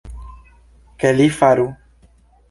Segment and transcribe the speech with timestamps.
[1.03, 1.67] Ke li faru.